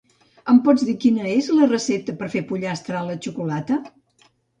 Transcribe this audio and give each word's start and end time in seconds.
Em 0.51 0.59
pots 0.67 0.85
dir 0.85 0.95
quina 1.03 1.27
és 1.31 1.49
la 1.57 1.67
recepta 1.71 2.15
per 2.21 2.29
fer 2.37 2.41
pollastre 2.53 2.99
a 3.01 3.03
la 3.11 3.19
xocolata? 3.27 3.79